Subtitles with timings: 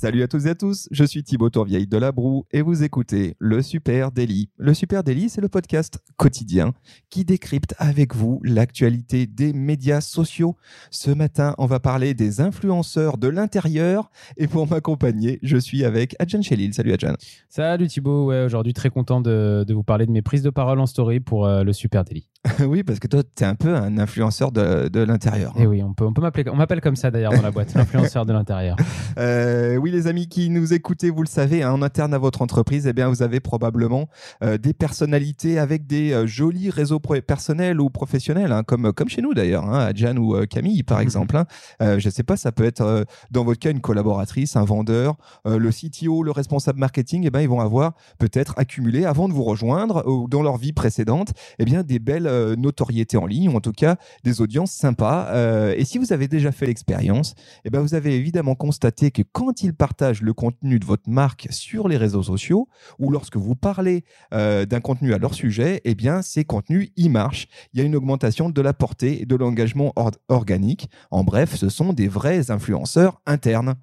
[0.00, 2.84] Salut à tous et à tous, je suis Thibaut Tourvieille de La Broue et vous
[2.84, 4.48] écoutez Le Super Daily.
[4.56, 6.72] Le Super Daily, c'est le podcast quotidien
[7.10, 10.56] qui décrypte avec vous l'actualité des médias sociaux.
[10.90, 16.16] Ce matin, on va parler des influenceurs de l'intérieur et pour m'accompagner, je suis avec
[16.18, 16.72] Adjan Chelil.
[16.72, 17.12] Salut Adjan.
[17.50, 20.86] Salut Thibaut, ouais, aujourd'hui très content de, vous parler de mes prises de parole en
[20.86, 22.26] story pour euh, le Super Daily.
[22.66, 25.52] oui, parce que toi, tu es un peu un influenceur de, de l'intérieur.
[25.58, 27.74] Et oui, on peut, on peut m'appeler, on m'appelle comme ça d'ailleurs dans la boîte,
[27.74, 28.76] l'influenceur de l'intérieur.
[29.18, 32.40] Euh, oui, les amis qui nous écoutez, vous le savez, hein, en interne à votre
[32.40, 34.08] entreprise, eh bien, vous avez probablement
[34.42, 39.20] euh, des personnalités avec des euh, jolis réseaux personnels ou professionnels, hein, comme, comme chez
[39.20, 41.02] nous d'ailleurs, hein, Adjan ou Camille par mhm.
[41.02, 41.36] exemple.
[41.36, 41.46] Hein.
[41.80, 45.70] Je ne sais pas, ça peut être dans votre cas une collaboratrice, un vendeur, le
[45.70, 50.06] CTO, le responsable marketing, eh ben, ils vont avoir peut-être accumulé avant de vous rejoindre
[50.06, 53.60] ou dans leur vie précédente, eh bien, des belles euh, notoriété en ligne, ou en
[53.60, 55.26] tout cas des audiences sympas.
[55.32, 59.22] Euh, et si vous avez déjà fait l'expérience, eh ben vous avez évidemment constaté que
[59.32, 63.56] quand ils partagent le contenu de votre marque sur les réseaux sociaux, ou lorsque vous
[63.56, 67.48] parlez euh, d'un contenu à leur sujet, eh bien ces contenus, ils marchent.
[67.72, 69.92] Il y a une augmentation de la portée et de l'engagement
[70.28, 70.88] organique.
[71.10, 73.74] En bref, ce sont des vrais influenceurs internes.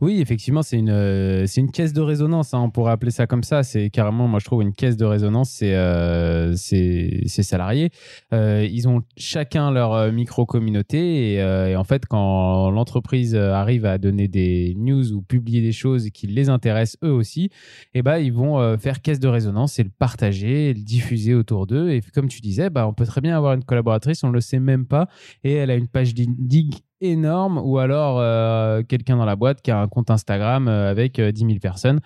[0.00, 3.42] Oui, effectivement, c'est une, c'est une caisse de résonance, hein, on pourrait appeler ça comme
[3.42, 3.62] ça.
[3.62, 5.74] C'est carrément, moi je trouve, une caisse de résonance, c'est
[6.54, 7.90] ces salariés.
[8.32, 13.98] Euh, ils ont chacun leur euh, micro-communauté euh, et, en fait, quand l'entreprise arrive à
[13.98, 17.50] donner des news ou publier des choses qui les intéressent eux aussi,
[17.94, 21.90] eh ben, ils vont faire caisse de résonance et le partager, le diffuser autour d'eux.
[21.90, 24.40] Et comme tu disais, bah, on peut très bien avoir une collaboratrice, on ne le
[24.40, 25.08] sait même pas,
[25.44, 28.16] et elle a une page dig énorme ou alors
[28.86, 32.00] quelqu'un dans la boîte qui a un compte Instagram avec 10 000 personnes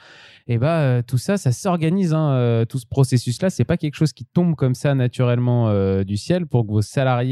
[0.51, 2.13] et bah euh, tout ça, ça s'organise.
[2.13, 6.03] Hein, euh, tout ce processus-là, c'est pas quelque chose qui tombe comme ça naturellement euh,
[6.03, 7.31] du ciel pour que vos salariés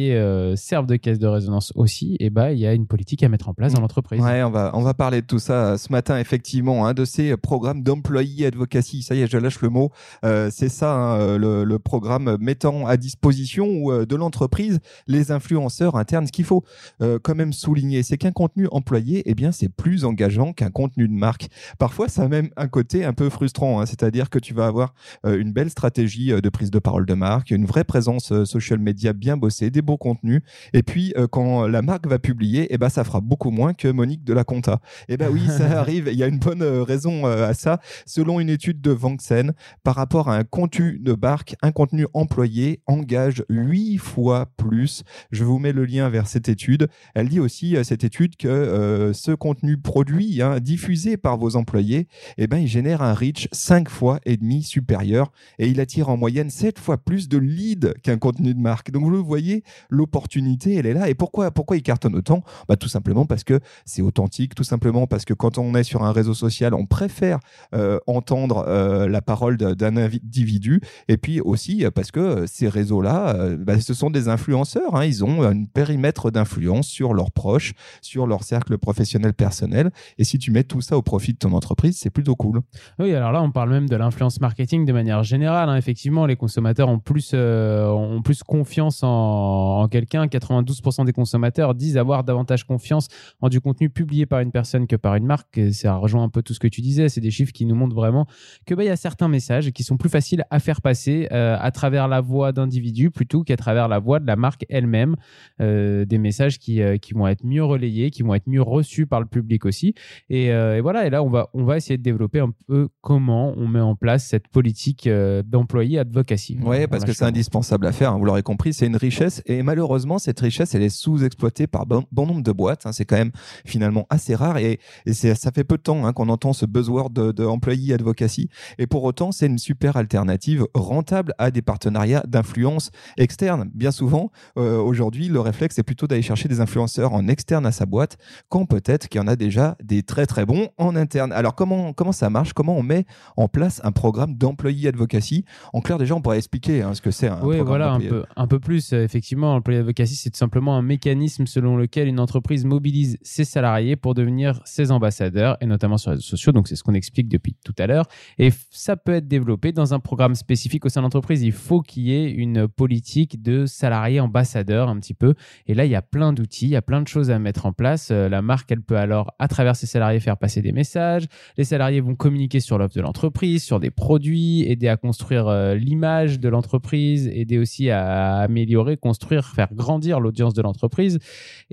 [0.54, 2.16] servent de caisse de résonance aussi.
[2.20, 4.20] Et bah il y a une politique à mettre en place dans l'entreprise.
[4.20, 7.36] Ouais, on va on va parler de tout ça ce matin effectivement, hein, de ces
[7.36, 9.02] programmes d'employés advocacy.
[9.02, 9.90] Ça y est, je lâche le mot.
[10.22, 16.26] c'est ça hein, le, programme mettant à disposition de l'entreprise les influenceurs internes.
[16.28, 16.62] Ce qu'il faut
[17.00, 21.12] quand même souligner, c'est qu'un contenu employé, eh bien c'est plus engageant qu'un contenu de
[21.12, 21.48] marque.
[21.78, 23.80] Parfois, ça a même un côté un peu frustrant.
[23.80, 23.86] Hein.
[23.86, 24.94] C'est-à-dire que tu vas avoir
[25.26, 28.44] euh, une belle stratégie euh, de prise de parole de marque, une vraie présence euh,
[28.44, 30.42] social media bien bossée, des beaux contenus.
[30.72, 34.24] Et puis, quand la marque va publier, eh ben, ça fera beaucoup moins que Monique
[34.24, 34.80] de la Compta.
[35.08, 36.08] Eh ben oui, ça arrive.
[36.10, 37.80] Il y a une bonne raison à ça.
[38.06, 39.52] Selon une étude de Vanksen,
[39.84, 45.02] par rapport à un contenu de marque, un contenu employé engage huit fois plus.
[45.30, 46.88] Je vous mets le lien vers cette étude.
[47.14, 52.46] Elle dit aussi, cette étude, que ce contenu produit, hein, diffusé par vos employés, eh
[52.46, 56.50] ben, il génère un reach 5 fois et demi supérieur et il attire en moyenne
[56.50, 58.90] 7 fois plus de leads qu'un contenu de marque.
[58.90, 61.08] Donc vous le voyez, l'opportunité, elle est là.
[61.08, 62.42] Et pourquoi, pourquoi il cartonne autant?
[62.68, 66.02] Bah, Tout simplement parce que c'est authentique, tout simplement parce que quand on est sur
[66.04, 67.38] un réseau social, on préfère
[67.74, 73.56] euh, entendre euh, la parole d'un individu et puis aussi parce que ces réseaux-là, euh,
[73.56, 74.94] bah, ce sont des influenceurs.
[74.94, 75.04] Hein.
[75.04, 79.90] ils ont un périmètre d'influence sur proches, sur leur cercle professionnel personnel.
[80.18, 82.60] Et si tu mets tout ça au profit de ton entreprise, c'est plutôt cool.
[82.98, 85.68] Oui, alors là, on parle même de l'influence marketing de manière générale.
[85.68, 85.76] Hein.
[85.76, 90.26] Effectivement, les consommateurs ont plus, euh, ont plus confiance en, quelqu'un.
[90.26, 93.08] 92% des consommateurs disent avoir davantage confiance
[93.40, 95.60] en du contenu publié par une personne que par une marque.
[95.72, 97.08] ça rejoint un peu tout ce que tu disais.
[97.08, 98.26] C'est des chiffres qui nous montrent vraiment
[98.66, 101.70] que bah, y a certains messages qui sont plus faciles à faire passer euh, à
[101.70, 105.16] travers la voix d'individus plutôt qu'à travers la voix de la marque elle-même.
[105.60, 109.26] Euh, des messages qui, qui être mieux relayés, qui vont être mieux reçus par le
[109.26, 109.94] public aussi.
[110.30, 111.06] Et, et voilà.
[111.06, 113.96] Et là, on va, on va essayer de développer un peu comment on met en
[113.96, 116.58] place cette politique euh, d'employé advocacy.
[116.62, 119.62] Oui, parce que c'est indispensable à faire, hein, vous l'aurez compris, c'est une richesse et
[119.62, 122.92] malheureusement cette richesse elle est sous-exploitée par bon, nombre de boîtes, hein.
[122.92, 123.32] c'est quand même
[123.64, 124.78] finalement assez rare et,
[125.12, 128.48] ça fait peu de temps hein, qu'on entend ce buzzword d'employé de, advocacy
[128.78, 133.70] et pour autant c'est une super alternative rentable à des partenariats d'influence externe.
[133.74, 137.72] Bien souvent euh, aujourd'hui le réflexe est plutôt d'aller chercher des influenceurs en externe à
[137.72, 138.16] sa boîte
[138.48, 141.32] quand peut-être qu'il y en a déjà des très très bons en interne.
[141.32, 142.52] Alors comment, comment ça marche?
[142.52, 143.04] Comment on met
[143.36, 145.44] en place un programme d'employé advocacy?
[145.72, 148.24] En clair, déjà, on pourrait expliquer hein, ce que c'est un oui, voilà, un peu,
[148.36, 148.92] un peu plus.
[148.92, 153.44] Euh, effectivement, employé advocacy, c'est tout simplement un mécanisme selon lequel une entreprise mobilise ses
[153.44, 156.52] salariés pour devenir ses ambassadeurs, et notamment sur les réseaux sociaux.
[156.52, 158.06] Donc, c'est ce qu'on explique depuis tout à l'heure.
[158.38, 161.42] Et ça peut être développé dans un programme spécifique au sein de l'entreprise.
[161.42, 165.34] Il faut qu'il y ait une politique de salariés ambassadeurs un petit peu.
[165.66, 167.66] Et là, il y a plein d'outils, il y a plein de choses à mettre
[167.66, 168.10] en place.
[168.10, 171.26] Euh, la marque, elle peut alors, à travers ses salariés, faire passer des messages.
[171.56, 175.74] Les salariés vont communiquer sur l'offre de l'entreprise, sur des produits, aider à construire euh,
[175.74, 181.18] l'image de l'entreprise, aider aussi à améliorer, construire, faire grandir l'audience de l'entreprise.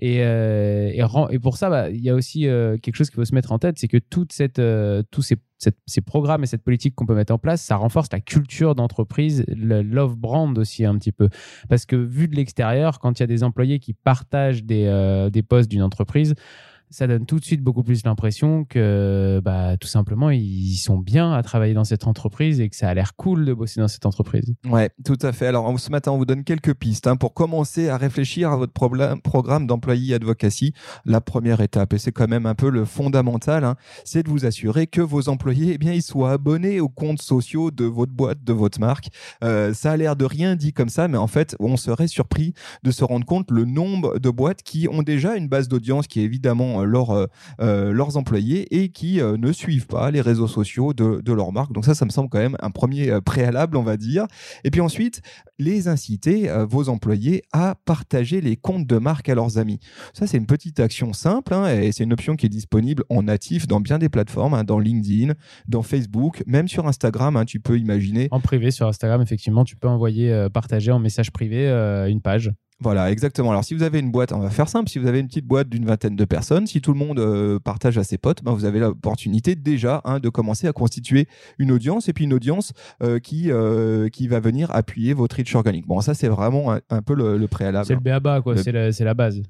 [0.01, 3.51] Et, et, pour ça, bah, il y a aussi quelque chose qu'il faut se mettre
[3.51, 4.61] en tête, c'est que toute cette,
[5.11, 8.19] tous ces ces programmes et cette politique qu'on peut mettre en place, ça renforce la
[8.19, 11.29] culture d'entreprise, le love brand aussi un petit peu.
[11.69, 15.29] Parce que vu de l'extérieur, quand il y a des employés qui partagent des, euh,
[15.29, 16.35] des postes d'une entreprise,
[16.89, 21.33] ça donne tout de suite beaucoup plus l'impression que bah, tout simplement ils sont bien
[21.33, 24.05] à travailler dans cette entreprise et que ça a l'air cool de bosser dans cette
[24.05, 24.53] entreprise.
[24.69, 25.47] Ouais, tout à fait.
[25.47, 28.73] Alors ce matin, on vous donne quelques pistes hein, pour commencer à réfléchir à votre
[28.73, 30.73] programme d'employé advocacy.
[31.05, 34.45] La première étape, et c'est quand même un peu le fondamental, hein, c'est de vous
[34.45, 38.43] assurer que vos employés, eh bien, ils soient abonnés aux comptes sociaux de votre boîte,
[38.43, 39.09] de votre marque.
[39.43, 42.53] Euh, ça a l'air de rien dit comme ça, mais en fait, on serait surpris
[42.83, 46.21] de se rendre compte le nombre de boîtes qui ont déjà une base d'audience qui
[46.21, 47.27] est évidemment euh, euh,
[47.61, 51.71] euh, leurs employés et qui ne suivent pas les réseaux sociaux de, de leur marque.
[51.71, 54.25] Donc ça, ça me semble quand même un premier préalable, on va dire.
[54.63, 55.21] Et puis ensuite,
[55.59, 59.79] les inciter, vos employés, à partager les comptes de marque à leurs amis.
[60.13, 63.23] Ça, c'est une petite action simple hein, et c'est une option qui est disponible en
[63.23, 65.33] natif dans bien des plateformes, hein, dans LinkedIn,
[65.67, 68.27] dans Facebook, même sur Instagram, hein, tu peux imaginer.
[68.31, 71.67] En privé sur Instagram, effectivement, tu peux envoyer, partager en message privé
[72.09, 72.51] une page.
[72.81, 73.51] Voilà, exactement.
[73.51, 74.89] Alors, si vous avez une boîte, on va faire simple.
[74.89, 77.57] Si vous avez une petite boîte d'une vingtaine de personnes, si tout le monde euh,
[77.57, 81.27] partage à ses potes, ben, vous avez l'opportunité déjà hein, de commencer à constituer
[81.57, 85.55] une audience et puis une audience euh, qui, euh, qui va venir appuyer votre reach
[85.55, 85.87] organique.
[85.87, 87.85] Bon, ça, c'est vraiment un, peu le, préalable.
[87.85, 88.57] C'est le BABA, quoi.
[88.57, 89.41] C'est la, la base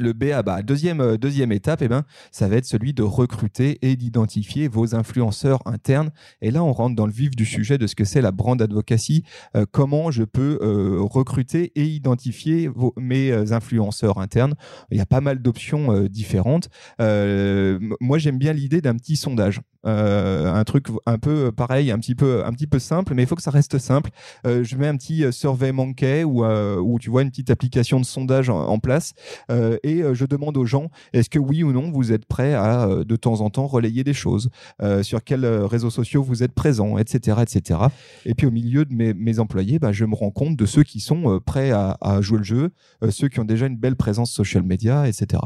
[0.00, 0.62] le BABA.
[0.62, 4.94] Deuxième, euh, deuxième étape, eh ben, ça va être celui de recruter et d'identifier vos
[4.94, 6.10] influenceurs internes.
[6.40, 8.60] Et là, on rentre dans le vif du sujet de ce que c'est la brand
[8.60, 9.24] advocacy.
[9.56, 14.54] Euh, comment je peux euh, recruter et identifier mes influenceurs internes?
[14.90, 16.68] Il y a pas mal d'options différentes.
[16.98, 19.60] moi, j'aime bien l'idée d'un petit sondage.
[19.84, 23.34] Un truc un peu pareil, un petit peu, un petit peu simple, mais il faut
[23.34, 24.10] que ça reste simple.
[24.44, 28.50] je mets un petit survey monkey ou, ou tu vois une petite application de sondage
[28.50, 29.14] en, place
[29.50, 32.86] et euh, je demande aux gens est-ce que oui ou non vous êtes prêts à
[32.86, 34.50] euh, de temps en temps relayer des choses,
[34.82, 37.80] euh, sur quels réseaux sociaux vous êtes présents, etc., etc.
[38.24, 41.00] Et puis au milieu de mes, employés, bah, je me rends compte de ceux qui
[41.00, 42.70] sont prêts à, à jouer le jeu,
[43.10, 45.42] ceux qui ont déjà une belle présence social media, etc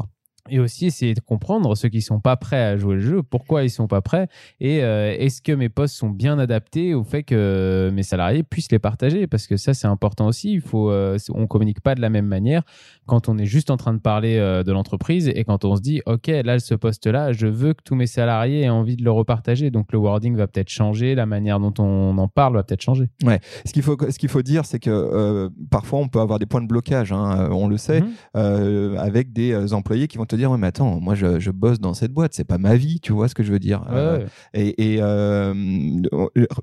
[0.49, 3.63] et aussi essayer de comprendre ceux qui sont pas prêts à jouer le jeu, pourquoi
[3.63, 4.27] ils sont pas prêts,
[4.59, 8.71] et euh, est-ce que mes postes sont bien adaptés au fait que mes salariés puissent
[8.71, 10.53] les partager, parce que ça c'est important aussi.
[10.53, 12.63] Il faut, euh, on communique pas de la même manière
[13.05, 15.81] quand on est juste en train de parler euh, de l'entreprise et quand on se
[15.81, 19.11] dit ok là ce poste-là, je veux que tous mes salariés aient envie de le
[19.11, 22.81] repartager, donc le wording va peut-être changer, la manière dont on en parle va peut-être
[22.81, 23.09] changer.
[23.23, 23.39] Ouais.
[23.65, 26.61] Ce qu'il faut, ce qu'il faut dire, c'est que parfois on peut avoir des points
[26.61, 28.97] de blocage, hein, on le sait, mhm.
[28.97, 32.11] avec des employés qui vont te dire, mais attends, moi je, je, bosse dans cette
[32.11, 33.83] boîte, c'est pas ma vie, tu vois ce que je veux dire.
[33.91, 35.53] Euh, et, et euh,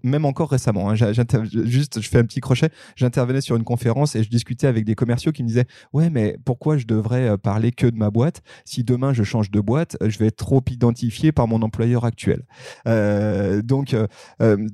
[0.03, 4.23] même encore récemment, hein, juste, je fais un petit crochet, j'intervenais sur une conférence et
[4.23, 7.73] je discutais avec des commerciaux qui me disaient, ouais, mais pourquoi je devrais euh, parler
[7.73, 11.33] que de ma boîte si demain je change de boîte, je vais être trop identifié
[11.33, 12.43] par mon employeur actuel?
[13.65, 13.95] donc,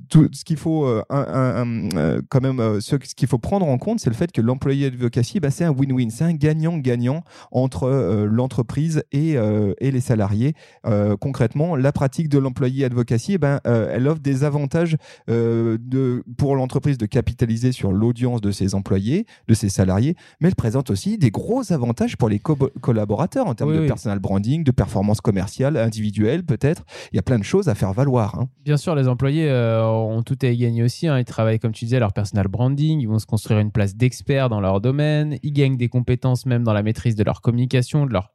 [0.09, 4.17] tout ce qu'il faut, un, quand même, ce, qu'il faut prendre en compte, c'est le
[4.17, 8.82] fait que l'employé advocacy, bah, c'est un win-win, c'est un gagnant-gagnant entre l'entreprise
[9.13, 10.55] et, euh, et les salariés.
[10.87, 14.97] Euh, concrètement, la pratique de l'employé advocacy, eh ben, euh, elle offre des avantages
[15.29, 20.55] de, pour l'entreprise de capitaliser sur l'audience de ses employés, de ses salariés, mais elle
[20.55, 25.21] présente aussi des gros avantages pour les collaborateurs en termes de personal branding, de performance
[25.21, 26.85] commerciale, individuelle peut-être.
[27.13, 28.39] Il y a plein de choses à faire valoir.
[28.39, 28.49] Hein.
[28.65, 31.09] Bien sûr, les employés ont tout à y gagner aussi.
[31.09, 31.19] Hein.
[31.19, 34.49] Ils travaillent, comme tu disais, leur personal branding, ils vont se construire une place d'expert
[34.49, 38.13] dans leur domaine, ils gagnent des compétences même dans la maîtrise de leur communication, de
[38.13, 38.33] leur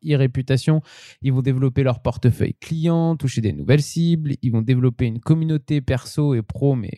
[1.21, 5.81] ils vont développer leur portefeuille client, toucher des nouvelles cibles, ils vont développer une communauté
[5.81, 6.91] perso et pro, mais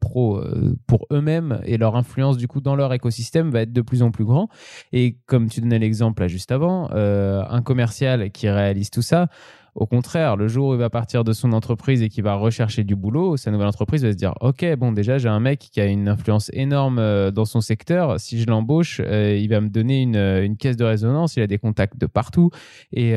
[0.00, 1.60] pro euh, pour eux-mêmes.
[1.64, 4.48] Et leur influence du coup dans leur écosystème va être de plus en plus grand.
[4.92, 9.28] Et comme tu donnais l'exemple là juste avant, euh, un commercial qui réalise tout ça,
[9.74, 12.84] au contraire, le jour où il va partir de son entreprise et qu'il va rechercher
[12.84, 15.80] du boulot, sa nouvelle entreprise va se dire Ok, bon, déjà, j'ai un mec qui
[15.80, 18.20] a une influence énorme euh, dans son secteur.
[18.20, 21.36] Si je l'embauche, euh, il va me donner une, euh, une, caisse de résonance.
[21.36, 22.50] Il a des contacts de partout.
[22.92, 23.16] Et,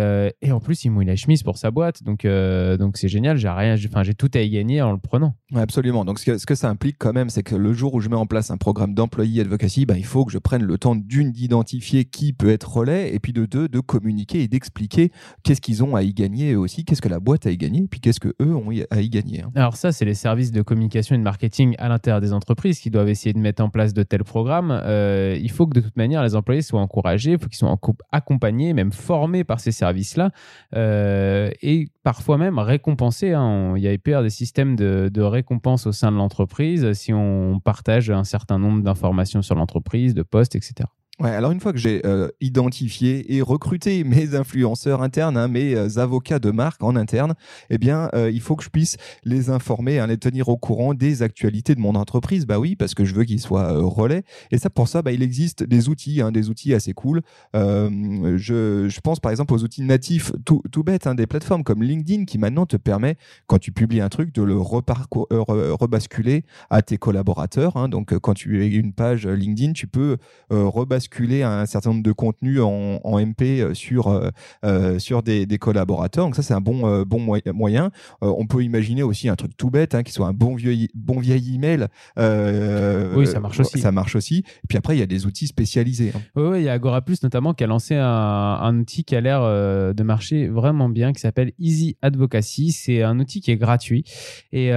[0.52, 2.04] en plus, il mouille la chemise pour sa boîte.
[2.04, 3.38] Donc, donc c'est génial.
[3.38, 5.36] J'ai tout à y gagner en le prenant.
[5.56, 6.06] absolument.
[6.06, 8.26] Donc, ce que, ça implique quand même, c'est que le jour où je mets en
[8.26, 12.06] place un programme d'employé advocacy, ben, il faut que je prenne le temps d'une, d'identifier
[12.06, 15.12] qui peut être relais, et puis de deux, de communiquer et d'expliquer
[15.44, 17.84] qu'est-ce qu'ils ont à y gagner eux aussi, qu'est-ce que la boîte a y gagné,
[17.84, 19.42] et puis qu'est-ce que eux ont à y gagner.
[19.44, 19.52] Hein.
[19.56, 22.90] Alors ça, c'est les services de communication et de marketing à l'intérieur des entreprises qui
[22.90, 24.72] doivent essayer de mettre en place de tels programmes.
[24.72, 27.78] Euh, il faut que de toute manière, les employés soient encouragés, il faut qu'ils soient
[28.12, 30.32] accompagnés, même formés par ces services-là,
[30.76, 33.34] euh, et parfois même récompensés.
[33.34, 33.74] Hein.
[33.78, 37.60] Il y a hyper des systèmes de, de récompense au sein de l'entreprise si on
[37.60, 40.88] partage un certain nombre d'informations sur l'entreprise, de postes, etc.
[41.20, 45.74] Ouais, alors une fois que j'ai euh, identifié et recruté mes influenceurs internes, hein, mes
[45.74, 47.34] euh, avocats de marque en interne,
[47.72, 50.94] eh bien, euh, il faut que je puisse les informer, hein, les tenir au courant
[50.94, 52.46] des actualités de mon entreprise.
[52.46, 54.22] Bah oui, parce que je veux qu'ils soient relais.
[54.52, 57.24] Et ça, pour ça, bah, il existe des outils, hein, des outils assez cool.
[57.56, 62.26] Je, je, pense par exemple aux outils natifs, tout, tout bête, des plateformes comme LinkedIn
[62.26, 63.16] qui maintenant te permet,
[63.48, 67.90] quand tu publies un truc, de le rebasculer à tes collaborateurs.
[67.90, 70.18] Donc, quand tu as une page LinkedIn, tu peux
[70.50, 71.07] rebasculer
[71.44, 74.30] un certain nombre de contenus en, MP euh, sur, euh,
[74.64, 76.26] euh, sur des, collaborateurs.
[76.26, 77.20] Donc ça, c'est un bon, bon
[77.54, 77.92] moyen.
[78.22, 81.20] on peut imaginer aussi un truc tout bête, hein, qui soit un bon vieux, bon
[81.20, 81.88] vieil email.
[82.18, 83.80] oui, ça marche aussi.
[83.80, 84.38] Ça marche aussi.
[84.38, 86.14] Et puis après, il y a des outils spécialisés.
[86.16, 86.22] Hein.
[86.36, 89.22] Oui, il y a Agora Plus notamment qui a lancé un, un outil qui a
[89.22, 92.72] l'air de marcher vraiment bien, qui s'appelle Easy Advocacy.
[92.72, 94.04] C'est un outil qui est gratuit
[94.52, 94.72] et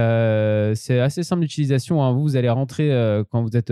[0.75, 2.03] c'est assez simple d'utilisation.
[2.03, 2.11] Hein.
[2.13, 2.89] Vous, vous allez rentrer
[3.29, 3.71] quand vous êtes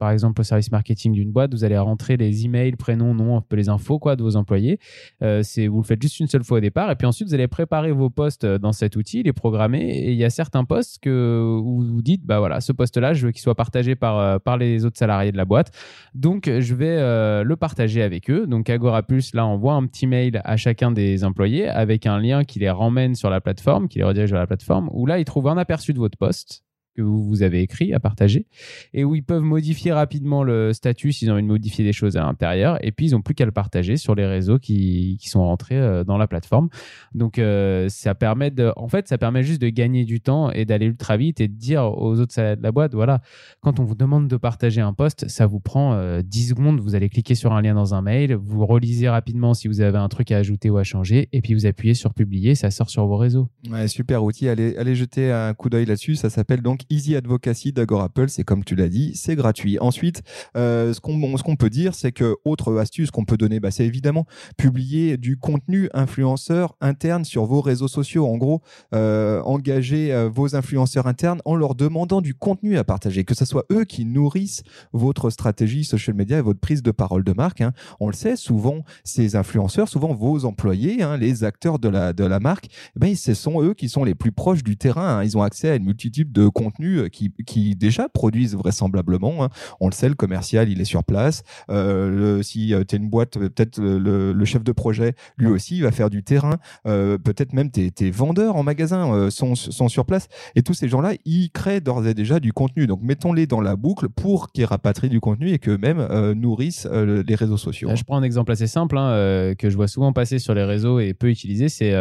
[0.00, 3.42] par exemple au service marketing d'une boîte, vous allez rentrer les emails, prénoms, noms, un
[3.42, 4.80] peu les infos quoi de vos employés.
[5.22, 7.34] Euh, c'est vous le faites juste une seule fois au départ et puis ensuite vous
[7.34, 10.98] allez préparer vos postes dans cet outil, les programmer et il y a certains postes
[11.00, 14.18] que où vous dites bah voilà ce poste là je veux qu'il soit partagé par
[14.18, 15.70] euh, par les autres salariés de la boîte.
[16.14, 18.46] Donc je vais euh, le partager avec eux.
[18.46, 22.44] Donc Agora Plus là envoie un petit mail à chacun des employés avec un lien
[22.44, 25.26] qui les ramène sur la plateforme, qui les redirige vers la plateforme où là ils
[25.26, 28.46] trouvent un aperçu de votre poste que vous avez écrit à partager
[28.94, 32.16] et où ils peuvent modifier rapidement le statut s'ils ont envie de modifier des choses
[32.16, 35.28] à l'intérieur et puis ils n'ont plus qu'à le partager sur les réseaux qui, qui
[35.28, 36.68] sont rentrés euh, dans la plateforme.
[37.14, 40.64] Donc euh, ça permet de en fait ça permet juste de gagner du temps et
[40.64, 43.20] d'aller ultra vite et de dire aux autres salariés de la boîte voilà
[43.60, 46.80] quand on vous demande de partager un post ça vous prend 10 euh, secondes.
[46.80, 49.98] Vous allez cliquer sur un lien dans un mail vous relisez rapidement si vous avez
[49.98, 52.90] un truc à ajouter ou à changer et puis vous appuyez sur publier ça sort
[52.90, 53.48] sur vos réseaux.
[53.70, 54.48] Ouais, super outil.
[54.48, 56.16] Allez, allez jeter un coup d'œil là-dessus.
[56.16, 59.78] Ça s'appelle donc Easy Advocacy d'Agorapple, c'est comme tu l'as dit, c'est gratuit.
[59.80, 60.22] Ensuite,
[60.56, 63.70] euh, ce qu'on ce qu'on peut dire, c'est que autre astuce qu'on peut donner, bah,
[63.70, 68.26] c'est évidemment publier du contenu influenceur interne sur vos réseaux sociaux.
[68.26, 68.62] En gros,
[68.94, 73.44] euh, engager euh, vos influenceurs internes en leur demandant du contenu à partager, que ce
[73.44, 77.60] soit eux qui nourrissent votre stratégie social media et votre prise de parole de marque.
[77.60, 77.72] Hein.
[78.00, 82.24] On le sait, souvent ces influenceurs, souvent vos employés, hein, les acteurs de la de
[82.24, 85.18] la marque, eh ben, ce sont eux qui sont les plus proches du terrain.
[85.18, 85.24] Hein.
[85.24, 86.69] Ils ont accès à une multitude de contenus
[87.10, 89.44] qui, qui déjà produisent vraisemblablement.
[89.44, 89.48] Hein.
[89.80, 91.42] On le sait, le commercial, il est sur place.
[91.70, 95.48] Euh, si euh, tu es une boîte, euh, peut-être le, le, chef de projet, lui
[95.48, 96.56] aussi, il va faire du terrain.
[96.86, 100.28] Euh, peut-être même tes, tes, vendeurs en magasin euh, sont, sont sur place.
[100.54, 102.86] Et tous ces gens-là, ils créent d'ores et déjà du contenu.
[102.86, 107.56] Donc mettons-les dans la boucle pour qu'ils rapatrient du contenu et qu'eux-mêmes nourrissent les réseaux
[107.56, 107.90] sociaux.
[107.94, 110.98] je prends un exemple assez simple hein, que je vois souvent passer sur les réseaux
[110.98, 111.68] et peu utilisé.
[111.68, 111.94] C'est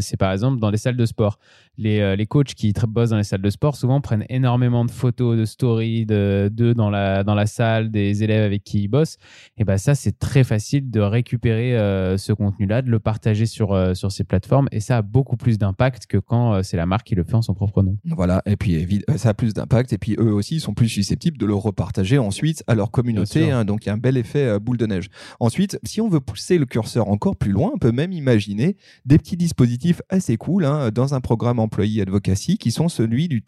[0.00, 1.38] c'est par exemple dans les salles de sport.
[1.76, 5.36] Les, les coachs qui bossent dans les salles de sport souvent prennent énormément de photos,
[5.36, 9.18] de stories d'eux de, dans, la, dans la salle, des élèves avec qui ils bossent,
[9.58, 13.74] et ben ça, c'est très facile de récupérer euh, ce contenu-là, de le partager sur,
[13.74, 16.86] euh, sur ces plateformes, et ça a beaucoup plus d'impact que quand euh, c'est la
[16.86, 17.98] marque qui le fait en son propre nom.
[18.06, 21.44] Voilà, et puis ça a plus d'impact, et puis eux aussi sont plus susceptibles de
[21.44, 24.78] le repartager ensuite à leur communauté, hein, donc il y a un bel effet boule
[24.78, 25.10] de neige.
[25.40, 29.18] Ensuite, si on veut pousser le curseur encore plus loin, on peut même imaginer des
[29.18, 33.42] petits dispositifs assez cool hein, dans un programme employé advocacy qui sont celui du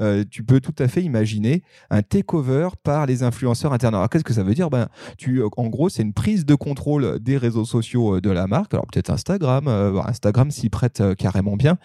[0.00, 3.94] Euh, tu peux tout à fait imaginer un takeover par les influenceurs internes.
[3.94, 4.70] Alors, qu'est-ce que ça veut dire?
[4.70, 4.88] Ben,
[5.28, 8.74] euh, En gros, c'est une prise de contrôle des réseaux sociaux euh, de la marque.
[8.74, 9.68] Alors, peut-être Instagram,
[10.06, 11.78] Instagram s'y prête carrément bien,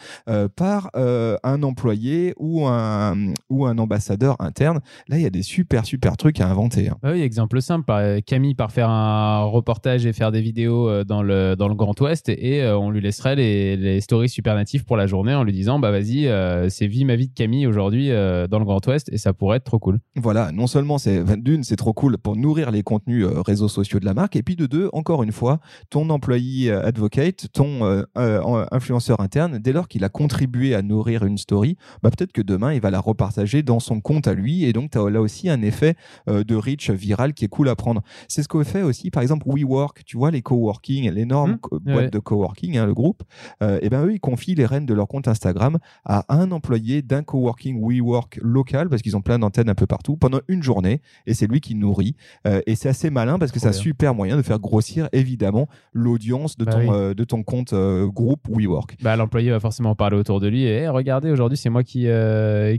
[0.55, 3.15] par un employé ou un,
[3.50, 4.79] ou un ambassadeur interne.
[5.08, 6.89] Là, il y a des super, super trucs à inventer.
[6.89, 6.98] Hein.
[7.03, 7.91] Oui, exemple simple.
[8.25, 12.29] Camille part faire un reportage et faire des vidéos dans le, dans le Grand Ouest
[12.29, 15.79] et, on lui laisserait les, les stories super natives pour la journée en lui disant
[15.79, 16.29] bah vas-y,
[16.70, 19.57] c'est vie ma vie de Camille aujourd'hui euh, dans le Grand Ouest et ça pourrait
[19.57, 20.00] être trop cool.
[20.15, 24.00] Voilà, non seulement c'est d'une, c'est trop cool pour nourrir les contenus euh, réseaux sociaux
[24.00, 28.03] de la marque, et puis de deux, encore une fois, ton employé euh, advocate, ton
[28.71, 32.74] influenceur interne, dès lors qu'il a contribué à nourrir une story, bah peut-être que demain
[32.74, 35.50] il va la repartager dans son compte à lui, et donc tu as là aussi
[35.50, 35.95] un effet
[36.27, 38.03] de reach viral qui est cool à prendre.
[38.27, 42.13] C'est ce que fait aussi, par exemple, WeWork, tu vois, les coworking, l'énorme mmh, boîte
[42.13, 43.24] de coworking, hein, le groupe,
[43.62, 47.24] et ben eux ils confient les rênes de leur compte Instagram à un employé d'un
[47.31, 51.33] coworking WeWork local parce qu'ils ont plein d'antennes un peu partout pendant une journée et
[51.33, 52.15] c'est lui qui nourrit.
[52.45, 55.67] Euh, et c'est assez malin parce que c'est un super moyen de faire grossir évidemment
[55.93, 56.88] l'audience de, Bah ton oui.
[56.91, 58.97] euh, de ton compte euh, groupe WeWork.
[59.01, 62.07] Bah, l'employé va forcément parler autour de lui et Eh, regardez aujourd'hui c'est moi qui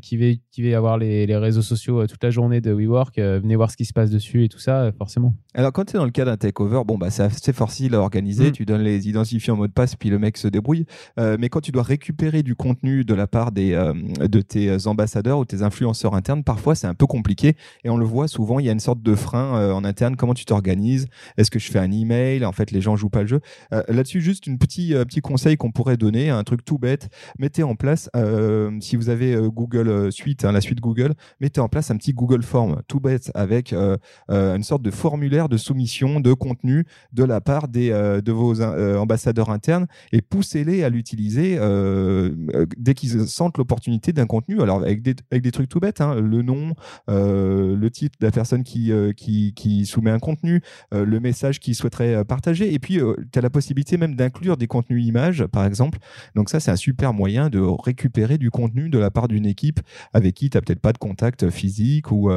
[0.03, 3.57] qui vais qui vais avoir les, les réseaux sociaux toute la journée de WeWork venez
[3.57, 6.05] voir ce qui se passe dessus et tout ça forcément Alors quand tu es dans
[6.05, 8.53] le cas d'un takeover, bon bah c'est assez facile à organiser, Mm.
[8.53, 10.85] tu donnes les identifiants mot de passe puis le mec se débrouille.
[11.19, 13.73] Mais quand tu dois récupérer du contenu de la part des
[14.21, 18.05] de tes ambassadeurs ou tes influenceurs internes, parfois c'est un peu compliqué et on le
[18.05, 20.17] voit souvent, il y a une sorte de frein euh, en interne.
[20.17, 21.07] Comment tu t'organises?
[21.37, 22.45] Est-ce que je fais un email?
[22.45, 23.41] En fait, les gens jouent pas le jeu.
[23.73, 27.09] Euh, Là-dessus, juste une petit euh, petit conseil qu'on pourrait donner, un truc tout bête.
[27.39, 31.15] Mettez en place, euh, si vous avez euh, Google euh, Suite, hein, la suite Google,
[31.41, 33.97] mettez en place un petit Google Form tout bête avec euh,
[34.31, 38.33] euh, une sorte de formulaire de soumission de contenu de la part des, euh, de
[38.33, 44.27] vos euh, ambassadeurs internes et poussez-les à l'utiliser euh, euh, dès qu'ils sentent l'opportunité d'un
[44.33, 44.63] contenu.
[44.63, 46.75] Alors avec des, avec des trucs tout bêtes, hein, le nom,
[47.11, 50.63] euh, le titre de la personne qui, euh, qui, soumet un contenu,
[50.95, 52.73] euh, le message qu'il souhaiterait partager.
[52.73, 52.99] Et puis,
[53.31, 55.99] tu as la possibilité même d'inclure des contenus images, par exemple.
[56.35, 59.81] Donc ça, c'est un super moyen de récupérer du contenu de la part d'une équipe
[60.15, 62.31] avec qui tu n'as peut-être pas de contact physique ou,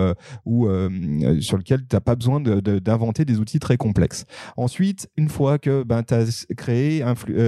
[0.46, 0.68] ou
[1.40, 4.26] sur lequel tu n'as pas besoin d'inventer des outils très complexes.
[4.58, 7.04] Ensuite, une fois que ben, tu as créé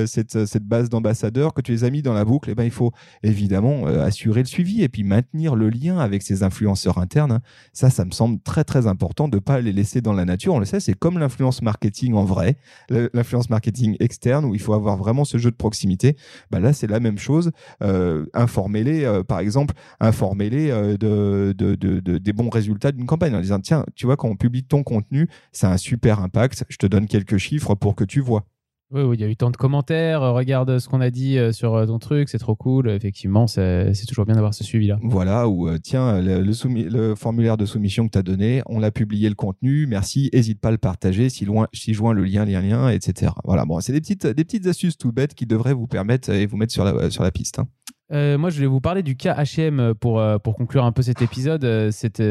[0.06, 2.72] cette, cette base d'ambassadeurs, que tu les as mis dans la boucle, eh ben, il
[2.72, 2.92] faut
[3.24, 7.31] évidemment euh, le suivi et puis maintenir le lien avec ces influenceurs internes.
[7.31, 7.41] hein.
[7.74, 10.53] Ça, ça me semble très très important de ne pas les laisser dans la nature.
[10.53, 12.57] On le sait, c'est comme l'influence marketing en vrai,
[12.89, 16.15] l'influence marketing externe où il faut avoir vraiment ce jeu de proximité.
[16.51, 17.51] Bah là, c'est la même chose.
[17.81, 23.41] Euh, informez-les, euh, par exemple, informez-les euh, de- de- des bons résultats d'une campagne en
[23.41, 26.65] disant tiens, tu vois, quand on publie ton contenu, ça a un super impact.
[26.69, 28.46] Je te donne quelques chiffres pour que tu vois.
[28.91, 31.51] Oui il y a eu tant de commentaires euh, regarde ce qu'on a dit euh,
[31.51, 34.98] sur euh, ton truc c'est trop cool effectivement c'est toujours bien d'avoir ce suivi là
[35.03, 39.86] Voilà, ou tiens, le, formulaire de soumission que tu donné, on l'a publié le contenu,
[39.88, 43.32] merci, hésite pas à le partager, si, loin, si joint le lien, lien, lien, etc.
[43.44, 46.58] Voilà, bon, c'est des petites, des astuces tout bêtes qui devraient vous permettre et vous
[46.58, 47.60] mettre sur la, sur la piste.
[47.60, 47.67] hein.
[48.12, 51.02] Euh, moi, je voulais vous parler du cas H&M pour, euh, pour conclure un peu
[51.02, 51.92] cet épisode.
[51.92, 52.22] C'est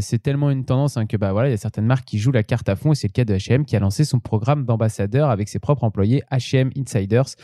[0.00, 2.32] c'est tellement une tendance hein, que bah, voilà, il y a certaines marques qui jouent
[2.32, 4.64] la carte à fond et c'est le cas de H&M qui a lancé son programme
[4.64, 7.34] d'ambassadeur avec ses propres employés H&M Insiders.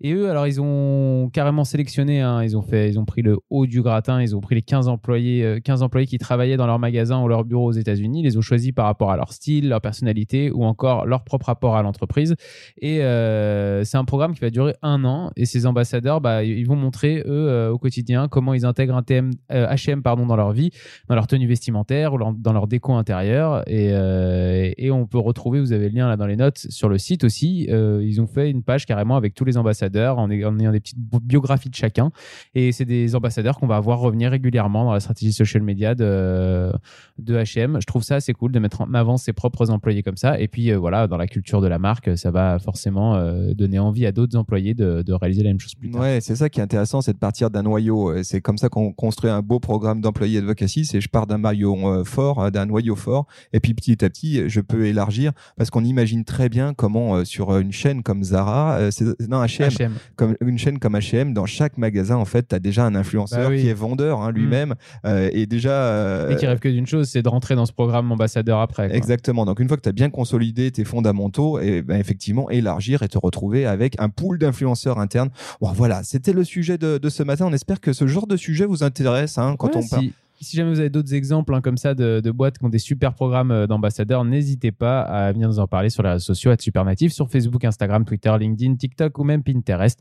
[0.00, 3.38] Et eux, alors, ils ont carrément sélectionné, hein, ils, ont fait, ils ont pris le
[3.50, 6.66] haut du gratin, ils ont pris les 15 employés, euh, 15 employés qui travaillaient dans
[6.66, 9.68] leur magasin ou leur bureau aux États-Unis, les ont choisis par rapport à leur style,
[9.68, 12.34] leur personnalité ou encore leur propre rapport à l'entreprise.
[12.80, 15.30] Et euh, c'est un programme qui va durer un an.
[15.36, 19.02] Et ces ambassadeurs, bah, ils vont montrer, eux, euh, au quotidien, comment ils intègrent un
[19.02, 20.70] TM, euh, HM pardon, dans leur vie,
[21.08, 23.62] dans leur tenue vestimentaire ou dans leur déco intérieure.
[23.66, 26.88] Et, euh, et on peut retrouver, vous avez le lien là dans les notes, sur
[26.88, 27.66] le site aussi.
[27.70, 30.72] Euh, ils ont fait une page carrément avec tous les ambassadeurs en, ay- en ayant
[30.72, 32.10] des petites biographies de chacun.
[32.54, 36.72] Et c'est des ambassadeurs qu'on va voir revenir régulièrement dans la stratégie social media de,
[37.18, 37.78] de H&M.
[37.80, 40.40] Je trouve ça assez cool de mettre en avant ses propres employés comme ça.
[40.40, 43.78] Et puis euh, voilà, dans la culture de la marque, ça va forcément euh, donner
[43.78, 46.00] envie à d'autres employés de, de réaliser la même chose plus tard.
[46.02, 48.10] Ouais, c'est ça qui est intéressant, c'est de partir d'un noyau.
[48.10, 50.84] Euh, C'est comme ça qu'on construit un beau programme d'employés advocacy.
[50.84, 54.60] C'est je pars d'un maillon fort, d'un noyau fort, et puis petit à petit, je
[54.60, 59.42] peux élargir parce qu'on imagine très bien comment sur une chaîne comme Zara, c'est non
[59.44, 59.92] H&M, H&M.
[60.16, 63.44] comme une chaîne comme H&M, dans chaque magasin en fait, tu as déjà un influenceur
[63.44, 63.62] Bah oui.
[63.62, 67.08] qui est vendeur hein, lui-même euh, et déjà euh, Et qui rêve que d'une chose,
[67.08, 68.88] c'est de rentrer dans ce programme ambassadeur après.
[68.88, 68.96] quoi.
[68.96, 69.44] Exactement.
[69.46, 73.08] Donc une fois que tu as bien consolidé tes fondamentaux, et ben, effectivement élargir et
[73.08, 75.30] te retrouver avec un pool d'influenceurs internes.
[75.60, 77.46] Bon voilà, c'était le sujet de, de ce matin.
[77.48, 80.06] On espère que ce genre de sujet vous intéresse hein, quand Ouais, on parle.
[80.40, 82.78] Si, jamais vous avez d'autres exemples hein, comme ça de, de boîtes qui ont des
[82.78, 86.50] super programmes euh, d'ambassadeurs, n'hésitez pas à venir nous en parler sur les réseaux sociaux,
[86.50, 89.98] à Supernatif, sur Facebook, Instagram, Twitter, LinkedIn, TikTok ou même Pinterest.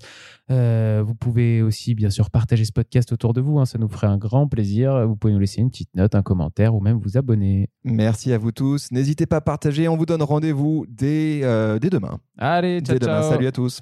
[0.51, 3.59] Euh, vous pouvez aussi, bien sûr, partager ce podcast autour de vous.
[3.59, 5.07] hein, ça nous ferait un grand plaisir.
[5.07, 7.69] Vous pouvez nous laisser une petite note, un commentaire ou même vous abonner.
[7.83, 8.91] Merci à vous tous.
[8.91, 9.87] N'hésitez pas à partager.
[9.87, 12.19] On vous donne rendez-vous dès, euh, dès demain.
[12.37, 13.21] Allez, ciao, dès demain.
[13.21, 13.31] ciao.
[13.31, 13.79] Salut à tous.